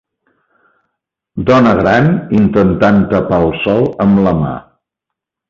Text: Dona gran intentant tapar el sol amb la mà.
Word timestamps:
Dona 1.49 1.73
gran 1.81 2.09
intentant 2.39 2.99
tapar 3.13 3.41
el 3.49 3.55
sol 3.67 3.87
amb 4.07 4.25
la 4.31 4.35
mà. 4.43 4.57